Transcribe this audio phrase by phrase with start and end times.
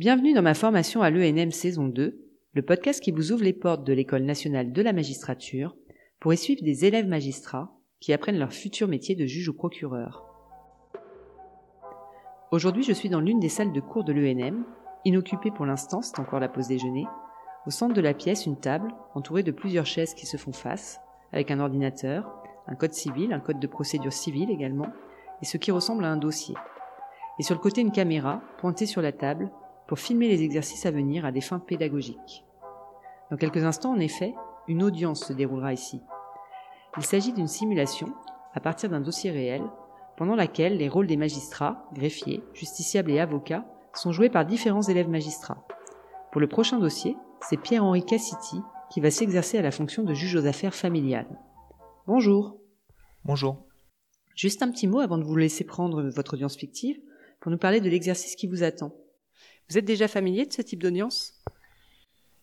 [0.00, 2.18] Bienvenue dans ma formation à l'ENM saison 2,
[2.54, 5.76] le podcast qui vous ouvre les portes de l'École nationale de la magistrature
[6.20, 7.70] pour y suivre des élèves magistrats
[8.00, 10.24] qui apprennent leur futur métier de juge ou procureur.
[12.50, 14.64] Aujourd'hui, je suis dans l'une des salles de cours de l'ENM,
[15.04, 17.04] inoccupée pour l'instant, c'est encore la pause déjeuner.
[17.66, 20.98] Au centre de la pièce, une table, entourée de plusieurs chaises qui se font face,
[21.30, 24.88] avec un ordinateur, un code civil, un code de procédure civile également,
[25.42, 26.54] et ce qui ressemble à un dossier.
[27.38, 29.50] Et sur le côté, une caméra, pointée sur la table,
[29.90, 32.44] pour filmer les exercices à venir à des fins pédagogiques.
[33.28, 34.36] Dans quelques instants, en effet,
[34.68, 36.00] une audience se déroulera ici.
[36.96, 38.14] Il s'agit d'une simulation,
[38.54, 39.64] à partir d'un dossier réel,
[40.16, 45.08] pendant laquelle les rôles des magistrats, greffiers, justiciables et avocats sont joués par différents élèves
[45.08, 45.66] magistrats.
[46.30, 50.36] Pour le prochain dossier, c'est Pierre-Henri Cassiti qui va s'exercer à la fonction de juge
[50.36, 51.36] aux affaires familiales.
[52.06, 52.60] Bonjour.
[53.24, 53.66] Bonjour.
[54.36, 57.00] Juste un petit mot avant de vous laisser prendre votre audience fictive
[57.40, 58.92] pour nous parler de l'exercice qui vous attend.
[59.70, 61.32] Vous êtes déjà familier de ce type d'audience?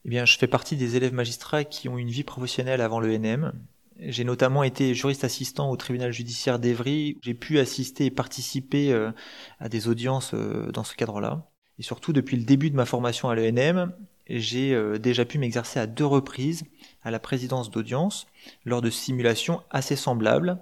[0.05, 3.17] Eh bien, je fais partie des élèves magistrats qui ont une vie professionnelle avant le
[3.17, 3.51] NM.
[3.99, 7.17] J'ai notamment été juriste assistant au tribunal judiciaire d'Evry.
[7.21, 9.11] J'ai pu assister et participer euh,
[9.59, 11.49] à des audiences euh, dans ce cadre-là.
[11.79, 13.91] Et surtout, depuis le début de ma formation à l'ENM,
[14.29, 16.63] j'ai euh, déjà pu m'exercer à deux reprises
[17.03, 18.27] à la présidence d'audience
[18.63, 20.59] lors de simulations assez semblables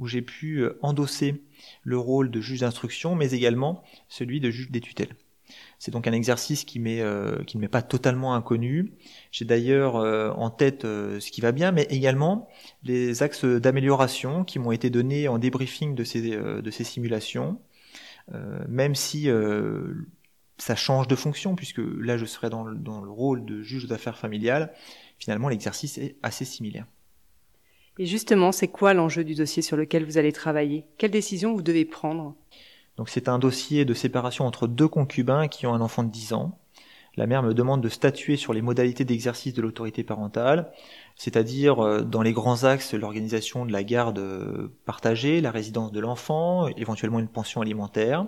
[0.00, 1.44] où j'ai pu endosser
[1.84, 5.14] le rôle de juge d'instruction mais également celui de juge des tutelles.
[5.78, 8.94] C'est donc un exercice qui, euh, qui ne m'est pas totalement inconnu.
[9.30, 12.48] J'ai d'ailleurs euh, en tête euh, ce qui va bien, mais également
[12.82, 17.60] les axes d'amélioration qui m'ont été donnés en débriefing de ces, simulations,
[18.68, 19.28] même si
[20.58, 23.86] ça change de fonction, puisque là je serai dans le, dans le rôle de juge
[23.86, 24.72] d'affaires familiales,
[25.18, 26.86] finalement l'exercice est assez similaire.
[27.98, 30.84] Et justement, c'est quoi l'enjeu du dossier sur lequel vous allez travailler?
[30.98, 32.36] Quelles décisions vous devez prendre?
[32.98, 36.32] Donc c'est un dossier de séparation entre deux concubins qui ont un enfant de 10
[36.34, 36.58] ans.
[37.16, 40.72] La mère me demande de statuer sur les modalités d'exercice de l'autorité parentale,
[41.16, 44.20] c'est-à-dire euh, dans les grands axes l'organisation de la garde
[44.84, 48.26] partagée, la résidence de l'enfant, éventuellement une pension alimentaire.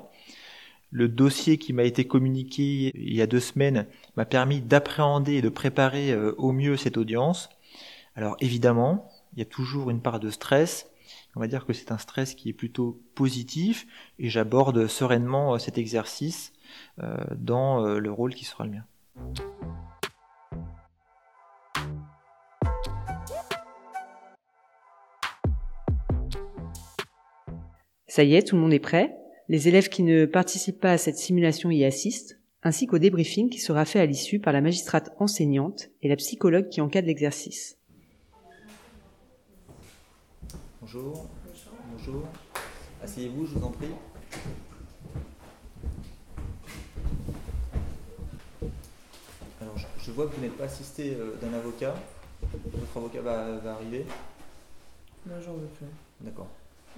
[0.93, 3.87] Le dossier qui m'a été communiqué il y a deux semaines
[4.17, 7.49] m'a permis d'appréhender et de préparer euh, au mieux cette audience.
[8.15, 10.91] Alors évidemment, il y a toujours une part de stress,
[11.37, 13.87] on va dire que c'est un stress qui est plutôt positif
[14.19, 16.53] et j'aborde sereinement euh, cet exercice
[17.03, 18.85] euh, dans euh, le rôle qui sera le mien.
[28.09, 29.17] Ça y est, tout le monde est prêt?
[29.49, 33.59] Les élèves qui ne participent pas à cette simulation y assistent, ainsi qu'au débriefing qui
[33.59, 37.80] sera fait à l'issue par la magistrate enseignante et la psychologue qui encadre l'exercice.
[40.93, 41.27] Bonjour.
[41.93, 42.23] Bonjour.
[43.01, 43.91] Asseyez-vous, je vous en prie.
[49.61, 51.95] Alors, je, vois que vous n'êtes pas assisté euh, d'un avocat.
[52.43, 54.05] Votre avocat va, arriver
[55.27, 55.87] Non, j'en veux plus.
[56.23, 56.49] D'accord.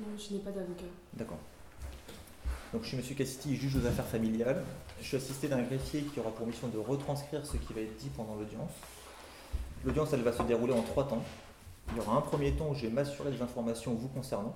[0.00, 0.84] Non, je n'ai pas d'avocat.
[1.12, 1.38] D'accord.
[2.72, 4.64] Donc, je suis Monsieur Cassitti, juge aux affaires familiales.
[5.02, 7.96] Je suis assisté d'un greffier qui aura pour mission de retranscrire ce qui va être
[7.98, 8.72] dit pendant l'audience.
[9.84, 11.22] L'audience, elle va se dérouler en trois temps.
[11.92, 14.54] Il y aura un premier temps où je vais m'assurer des informations vous concernant.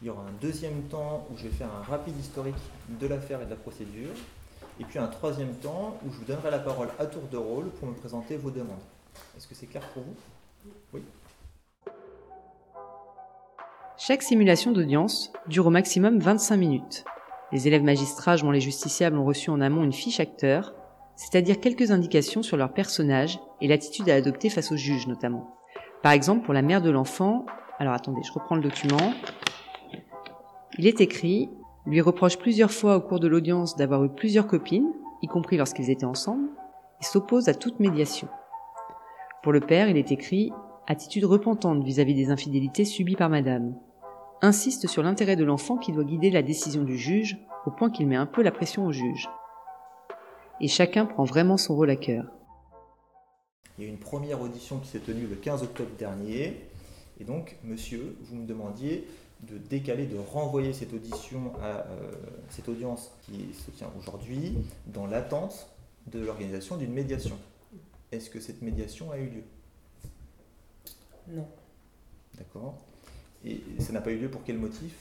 [0.00, 2.54] Il y aura un deuxième temps où je vais faire un rapide historique
[2.88, 4.10] de l'affaire et de la procédure.
[4.78, 7.70] Et puis un troisième temps où je vous donnerai la parole à tour de rôle
[7.70, 8.78] pour me présenter vos demandes.
[9.36, 10.14] Est-ce que c'est clair pour vous?
[10.92, 11.02] Oui.
[13.96, 17.04] Chaque simulation d'audience dure au maximum 25 minutes.
[17.50, 20.74] Les élèves magistrats, les justiciables, ont reçu en amont une fiche acteur,
[21.16, 25.56] c'est-à-dire quelques indications sur leur personnage et l'attitude à adopter face au juge notamment.
[26.04, 27.46] Par exemple, pour la mère de l'enfant,
[27.78, 29.14] alors attendez, je reprends le document.
[30.76, 31.48] Il est écrit,
[31.86, 34.92] lui reproche plusieurs fois au cours de l'audience d'avoir eu plusieurs copines,
[35.22, 36.50] y compris lorsqu'ils étaient ensemble,
[37.00, 38.28] et s'oppose à toute médiation.
[39.42, 40.52] Pour le père, il est écrit,
[40.86, 43.74] attitude repentante vis-à-vis des infidélités subies par madame.
[44.42, 48.06] Insiste sur l'intérêt de l'enfant qui doit guider la décision du juge, au point qu'il
[48.08, 49.30] met un peu la pression au juge.
[50.60, 52.26] Et chacun prend vraiment son rôle à cœur.
[53.76, 56.60] Il y a eu une première audition qui s'est tenue le 15 octobre dernier.
[57.20, 59.06] Et donc, monsieur, vous me demandiez
[59.42, 62.12] de décaler, de renvoyer cette audition à euh,
[62.50, 64.54] cette audience qui se tient aujourd'hui
[64.86, 65.68] dans l'attente
[66.06, 67.36] de l'organisation d'une médiation.
[68.12, 69.42] Est-ce que cette médiation a eu lieu?
[71.28, 71.46] Non.
[72.36, 72.78] D'accord.
[73.44, 74.94] Et ça n'a pas eu lieu pour quel motif?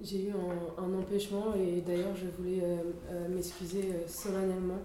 [0.00, 2.76] J'ai eu un, empêchement et d'ailleurs je voulais euh,
[3.10, 4.78] euh, m'excuser solennellement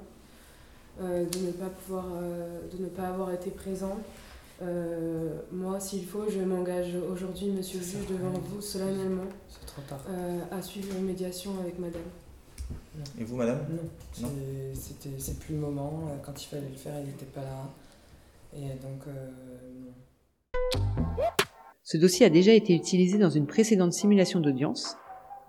[1.01, 3.97] de ne pas pouvoir, euh, de ne pas avoir été présent.
[4.61, 9.23] Euh, moi, s'il faut, je m'engage aujourd'hui, monsieur le juge, devant vous solennellement
[9.65, 10.05] trop tard.
[10.51, 12.01] à suivre une médiation avec madame.
[13.19, 13.59] Et vous, madame?
[14.21, 14.29] Non,
[14.73, 16.01] c'était c'est plus le moment.
[16.07, 17.69] Euh, quand il fallait le faire, il n'était pas là.
[18.55, 19.31] Et donc, euh,
[19.85, 20.83] non.
[21.83, 24.97] Ce dossier a déjà été utilisé dans une précédente simulation d'audience,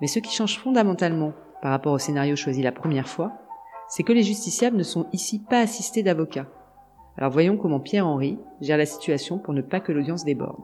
[0.00, 1.32] mais ce qui change fondamentalement
[1.62, 3.32] par rapport au scénario choisi la première fois,
[3.88, 6.48] c'est que les justiciables ne sont ici pas assistés d'avocats.
[7.16, 10.62] Alors voyons comment Pierre-Henri gère la situation pour ne pas que l'audience déborde.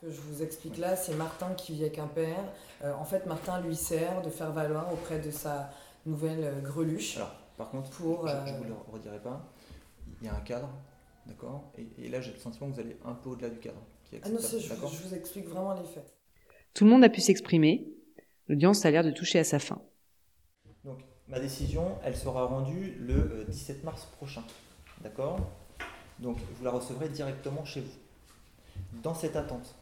[0.00, 2.44] Ce que je vous explique là, c'est Martin qui vit avec un père.
[2.84, 5.70] Euh, en fait, Martin lui sert de faire valoir auprès de sa
[6.06, 7.16] nouvelle euh, greluche.
[7.16, 9.44] Alors, par contre, Pour, je euh, ne vous le redirai pas.
[10.20, 10.68] Il y a un cadre,
[11.26, 11.72] d'accord?
[11.78, 13.80] Et, et là, j'ai le sentiment que vous allez un peu au-delà du cadre.
[14.04, 16.14] Qui est Ah non, je vous explique vraiment les faits.
[16.74, 17.88] Tout le monde a pu s'exprimer,
[18.46, 19.82] l'audience a l'air de toucher à sa fin.
[21.28, 24.42] Ma décision, elle sera rendue le euh, 17 mars prochain.
[25.02, 25.38] D'accord?
[26.18, 29.00] Donc, vous la recevrez directement chez vous.
[29.02, 29.74] Dans cette attente,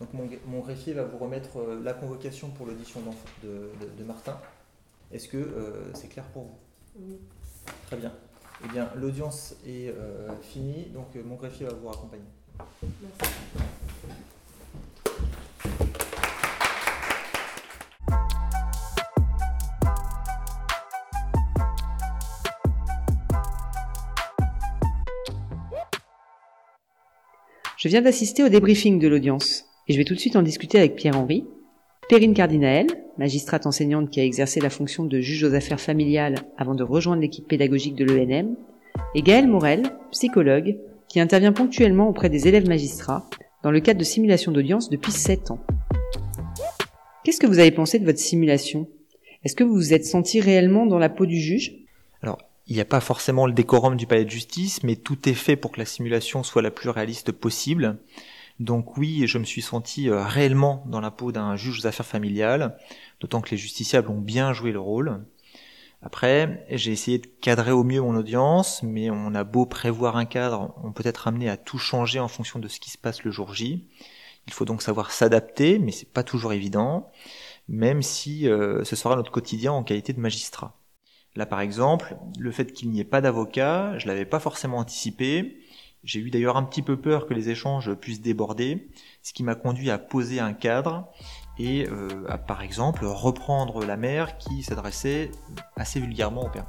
[0.00, 3.00] donc mon, mon greffier va vous remettre euh, la convocation pour l'audition
[3.42, 4.38] de, de- de Martin.
[5.12, 6.58] Est-ce que euh, c'est clair pour vous?
[6.98, 7.18] Oui.
[7.86, 8.12] Très bien.
[8.64, 12.24] Eh bien, l'audience est euh, finie, donc euh, mon greffier va vous raccompagner.
[12.82, 13.34] Merci.
[27.82, 30.78] Je viens d'assister au débriefing de l'audience, et je vais tout de suite en discuter
[30.78, 31.44] avec Pierre-Henri,
[32.08, 32.86] Perrine Cardinael,
[33.18, 37.22] magistrate enseignante qui a exercé la fonction de juge aux affaires familiales avant de rejoindre
[37.22, 38.54] l'équipe pédagogique de l'ENM,
[39.16, 39.82] et Gaël Morel,
[40.12, 43.28] psychologue, qui intervient ponctuellement auprès des élèves magistrats
[43.64, 45.58] dans le cadre de simulations d'audience depuis 7 ans.
[47.24, 48.86] Qu'est-ce que vous avez pensé de votre simulation?
[49.42, 51.81] Est-ce que vous vous êtes senti réellement dans la peau du juge?
[52.66, 55.56] Il n'y a pas forcément le décorum du palais de justice, mais tout est fait
[55.56, 57.98] pour que la simulation soit la plus réaliste possible.
[58.60, 62.06] Donc oui, je me suis senti euh, réellement dans la peau d'un juge aux affaires
[62.06, 62.78] familiales,
[63.20, 65.24] d'autant que les justiciables ont bien joué le rôle.
[66.02, 70.24] Après, j'ai essayé de cadrer au mieux mon audience, mais on a beau prévoir un
[70.24, 73.22] cadre, on peut être amené à tout changer en fonction de ce qui se passe
[73.22, 73.86] le jour J.
[74.48, 77.10] Il faut donc savoir s'adapter, mais c'est pas toujours évident,
[77.68, 80.81] même si euh, ce sera notre quotidien en qualité de magistrat.
[81.34, 85.56] Là, par exemple, le fait qu'il n'y ait pas d'avocat, je l'avais pas forcément anticipé.
[86.04, 88.88] J'ai eu d'ailleurs un petit peu peur que les échanges puissent déborder,
[89.22, 91.08] ce qui m'a conduit à poser un cadre
[91.58, 95.30] et euh, à, par exemple, reprendre la mère qui s'adressait
[95.76, 96.66] assez vulgairement au père.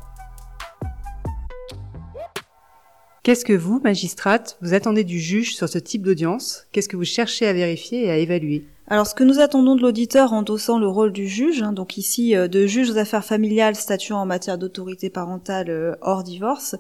[3.24, 6.68] Qu'est-ce que vous, magistrate, vous attendez du juge sur ce type d'audience?
[6.72, 8.68] Qu'est-ce que vous cherchez à vérifier et à évaluer?
[8.88, 12.36] Alors, ce que nous attendons de l'auditeur endossant le rôle du juge, hein, donc ici
[12.36, 16.76] euh, de juge aux affaires familiales statuant en matière d'autorité parentale euh, hors divorce,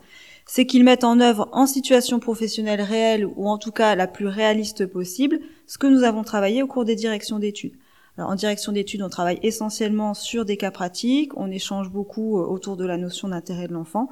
[0.46, 4.28] c'est qu'il mette en œuvre en situation professionnelle réelle ou en tout cas la plus
[4.28, 7.78] réaliste possible ce que nous avons travaillé au cours des directions d'études.
[8.18, 12.46] Alors, en direction d'études, on travaille essentiellement sur des cas pratiques, on échange beaucoup euh,
[12.46, 14.10] autour de la notion d'intérêt de l'enfant.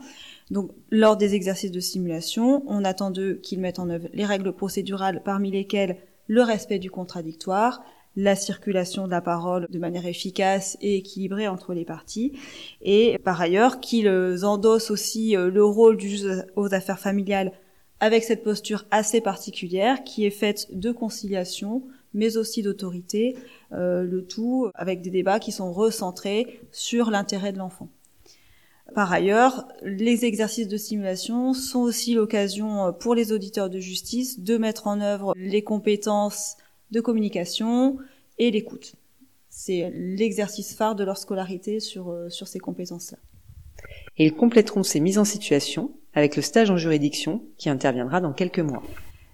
[0.49, 4.53] Donc, lors des exercices de simulation, on attend d'eux qu'ils mettent en œuvre les règles
[4.53, 5.97] procédurales parmi lesquelles
[6.27, 7.81] le respect du contradictoire,
[8.15, 12.33] la circulation de la parole de manière efficace et équilibrée entre les parties,
[12.81, 14.09] et par ailleurs qu'ils
[14.43, 17.53] endossent aussi euh, le rôle du juge aux affaires familiales
[18.01, 23.37] avec cette posture assez particulière qui est faite de conciliation, mais aussi d'autorité,
[23.71, 27.89] euh, le tout avec des débats qui sont recentrés sur l'intérêt de l'enfant.
[28.93, 34.39] Par ailleurs, les exercices de simulation sont aussi l'occasion euh, pour les auditeurs de justice
[34.39, 36.57] de mettre en œuvre les compétences
[36.91, 37.97] de communication
[38.37, 38.95] et l'écoute.
[39.49, 43.17] C'est l'exercice phare de leur scolarité sur, euh, sur ces compétences-là.
[44.17, 48.59] Ils compléteront ces mises en situation avec le stage en juridiction qui interviendra dans quelques
[48.59, 48.83] mois.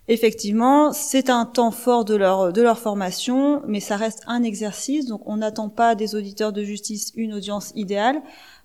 [0.10, 5.06] Effectivement, c'est un temps fort de leur, de leur formation, mais ça reste un exercice,
[5.06, 8.22] donc on n'attend pas des auditeurs de justice une audience idéale.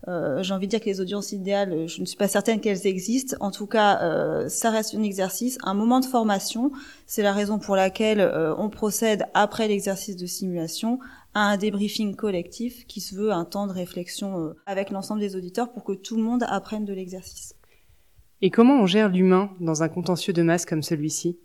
[0.07, 2.87] Euh, J'ai envie de dire que les audiences idéales, je ne suis pas certaine qu'elles
[2.87, 3.37] existent.
[3.41, 6.71] En tout cas, euh, ça reste un exercice, un moment de formation.
[7.07, 11.01] C'est la raison pour laquelle euh, on procède après l'exercice de simulation
[11.35, 15.35] à un débriefing collectif qui se veut un temps de réflexion euh, avec l'ensemble des
[15.35, 17.55] auditeurs pour que tout le monde apprenne de l'exercice.
[18.43, 21.39] Et comment on gère l'humain dans un contentieux de masse comme celui-ci?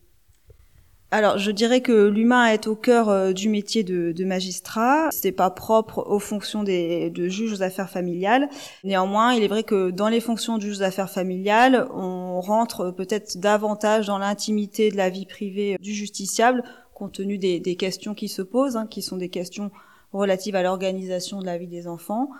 [1.09, 5.07] Alors, je dirais que l'humain est au cœur euh, du métier de, de magistrat.
[5.11, 8.49] C'est pas propre aux fonctions des, de juge aux affaires familiales.
[8.83, 12.91] Néanmoins, il est vrai que dans les fonctions de juge aux affaires familiales, on rentre
[12.91, 16.63] peut-être davantage dans l'intimité de la vie privée du justiciable,
[16.93, 19.71] compte tenu des, questions qui se posent, hein, qui sont des questions
[20.11, 22.31] relatives à l'organisation de la vie des enfants.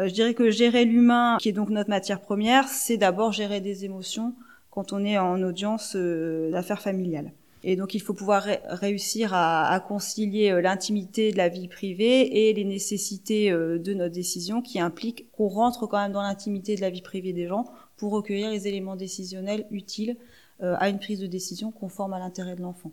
[0.00, 3.60] Euh, je dirais que gérer l'humain, qui est donc notre matière première, c'est d'abord gérer
[3.60, 4.34] des émotions
[4.70, 7.32] quand on est en audience euh, d'affaires familiales.
[7.66, 12.52] Et donc il faut pouvoir réussir à, concilier euh, l'intimité de la vie privée et
[12.52, 16.90] les nécessités de notre décision qui impliquent qu'on rentre quand même dans l'intimité de la
[16.90, 17.64] vie privée des gens
[17.96, 20.16] pour recueillir les éléments décisionnels utiles
[20.60, 22.92] à une prise de décision conforme à l'intérêt de l'enfant.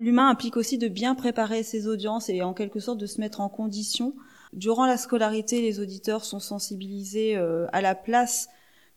[0.00, 3.40] L'humain implique aussi de bien préparer ses audiences et en quelque sorte de se mettre
[3.40, 4.14] en condition.
[4.52, 8.48] Durant la scolarité, les auditeurs sont sensibilisés à la place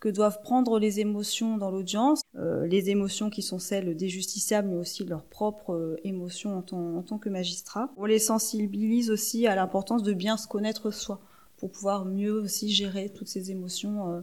[0.01, 4.67] que doivent prendre les émotions dans l'audience, euh, les émotions qui sont celles des justiciables,
[4.67, 7.93] mais aussi leurs propres euh, émotions en tant, que magistrat.
[7.97, 11.21] On les sensibilise aussi à l'importance de bien se connaître soi,
[11.55, 14.21] pour pouvoir mieux aussi gérer toutes ces émotions euh,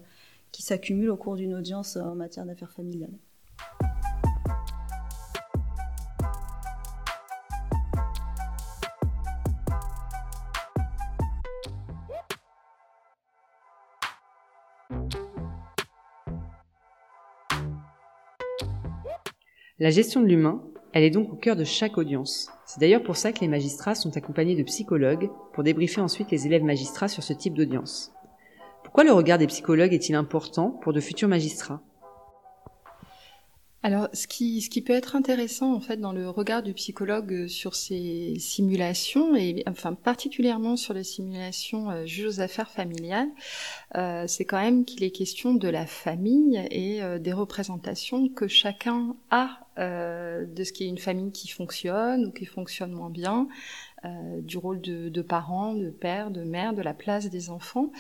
[0.50, 3.16] qui s'accumulent au cours d'une audience en matière d'affaires familiales.
[19.80, 20.60] La gestion de l'humain,
[20.92, 22.50] elle est donc au cœur de chaque audience.
[22.66, 26.46] C'est d'ailleurs pour ça que les magistrats sont accompagnés de psychologues pour débriefer ensuite les
[26.46, 28.12] élèves magistrats sur ce type d'audience.
[28.82, 31.80] Pourquoi le regard des psychologues est-il important pour de futurs magistrats?
[33.88, 37.32] Alors, ce qui, ce qui peut être intéressant en fait dans le regard du psychologue
[37.32, 43.30] euh, sur ces simulations et enfin particulièrement sur les simulations euh, aux affaires familiales,
[43.96, 48.46] euh, c'est quand même qu'il est question de la famille et euh, des représentations que
[48.46, 53.46] chacun a de ce qui est une famille qui fonctionne ou qui fonctionne moins bien,
[54.04, 57.90] euh, du rôle de, de, parents, de père, de mère, de la place des enfants.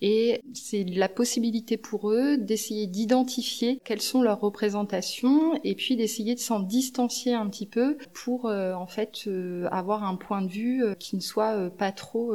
[0.00, 6.34] Et c'est la possibilité pour eux d'essayer d'identifier quelles sont leurs représentations et puis d'essayer
[6.34, 10.48] de s'en distancier un petit peu pour euh, en fait euh, avoir un point de
[10.48, 12.34] vue qui ne soit pas trop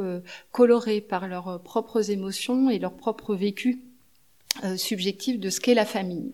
[0.50, 3.78] coloré par leurs propres émotions et leurs propres vécus
[4.76, 6.32] subjectifs de ce qu'est la famille.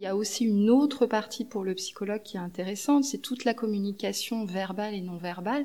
[0.00, 3.46] Il y a aussi une autre partie pour le psychologue qui est intéressante, c'est toute
[3.46, 5.64] la communication verbale et non verbale,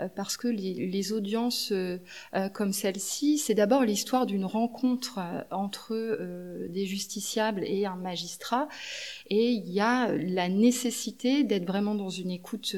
[0.00, 1.98] euh, parce que les, audiences euh,
[2.34, 5.18] euh, comme celle-ci, c'est d'abord l'histoire d'une rencontre
[5.50, 6.18] entre
[6.68, 8.68] des justiciables et un magistrat,
[9.30, 12.76] et il y a la nécessité d'être vraiment dans une écoute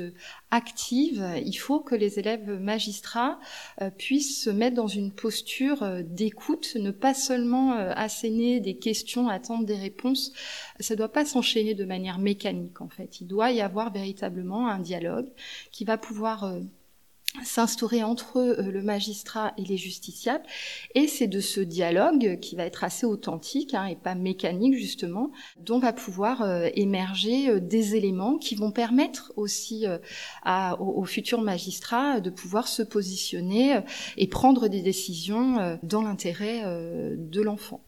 [0.50, 1.26] active.
[1.44, 3.40] Il faut que les élèves magistrats
[3.99, 9.76] puissent se mettre dans une posture d'écoute, ne pas seulement asséner des questions, attendre des
[9.76, 10.32] réponses
[10.92, 13.20] ne doit pas s'enchaîner de manière mécanique en fait.
[13.20, 15.28] Il doit y avoir véritablement un dialogue
[15.70, 16.61] qui va pouvoir euh,
[17.42, 20.44] s'instaurer entre euh, le magistrat et les justiciables.
[20.94, 25.32] Et c'est de ce dialogue qui va être assez authentique hein, et pas mécanique justement,
[25.58, 29.87] dont va pouvoir euh, émerger des éléments qui vont permettre aussi
[30.78, 33.80] aux, futurs magistrats de pouvoir se positionner
[34.16, 36.62] et prendre des décisions dans l'intérêt
[37.16, 37.82] de l'enfant.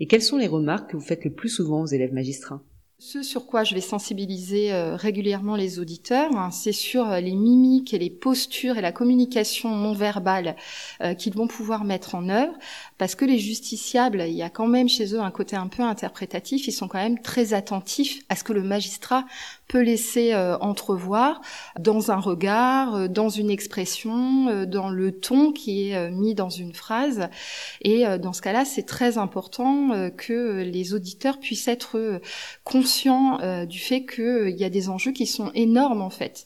[0.00, 2.62] Et quelles sont les remarques que vous faites le plus souvent aux élèves magistrats?
[3.00, 7.36] Ce sur quoi je vais sensibiliser euh, régulièrement les auditeurs, hein, c'est sur euh, les
[7.36, 10.56] mimiques et les postures et la communication non verbale
[11.00, 12.54] euh, qu'ils vont pouvoir mettre en œuvre,
[12.98, 15.84] parce que les justiciables, il y a quand même chez eux un côté un peu
[15.84, 19.24] interprétatif, ils sont quand même très attentifs à ce que le magistrat
[19.68, 21.42] peut laisser euh, entrevoir
[21.78, 26.48] dans un regard, euh, dans une expression, euh, dans le ton qui est mis dans
[26.48, 27.28] une phrase.
[27.82, 32.20] Et dans ce cas-là, c'est très important que les auditeurs puissent être
[32.64, 36.44] conscients du fait qu'il y a des enjeux qui sont énormes en fait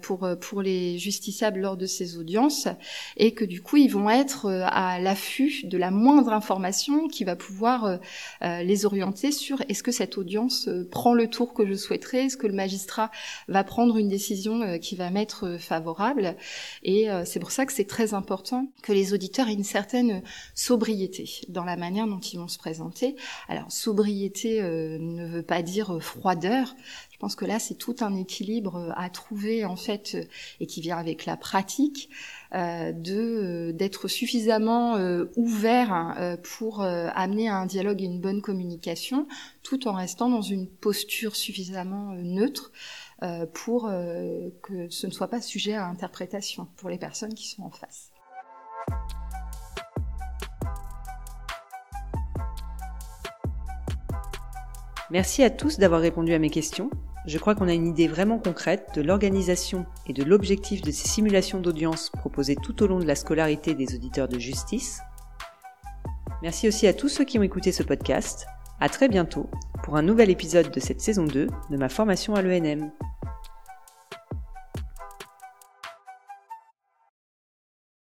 [0.00, 2.68] pour pour les justiciables lors de ces audiences
[3.16, 7.36] et que du coup ils vont être à l'affût de la moindre information qui va
[7.36, 7.98] pouvoir
[8.40, 13.10] les orienter sur est-ce que cette audience prend le tour que je souhaiterais, le magistrat
[13.48, 16.36] va prendre une décision euh, qui va m'être euh, favorable.
[16.82, 20.22] Et euh, c'est pour ça que c'est très important que les auditeurs aient une certaine
[20.54, 23.16] sobriété dans la manière dont ils vont se présenter.
[23.48, 26.74] Alors sobriété ne veut pas dire froideur.
[27.16, 30.28] Je pense que là, c'est tout un équilibre à trouver en fait
[30.60, 32.10] et qui vient avec la pratique
[32.52, 34.98] de d'être suffisamment
[35.34, 39.26] ouvert pour amener à un dialogue et une bonne communication,
[39.62, 42.70] tout en restant dans une posture suffisamment neutre
[43.54, 43.90] pour
[44.62, 48.12] que ce ne soit pas sujet à interprétation pour les personnes qui sont en face.
[55.10, 56.90] Merci à tous d'avoir répondu à mes questions.
[57.26, 61.08] Je crois qu'on a une idée vraiment concrète de l'organisation et de l'objectif de ces
[61.08, 65.00] simulations d'audience proposées tout au long de la scolarité des auditeurs de justice.
[66.42, 68.46] Merci aussi à tous ceux qui ont écouté ce podcast.
[68.78, 69.50] À très bientôt
[69.82, 72.92] pour un nouvel épisode de cette saison 2 de ma formation à l'ENM.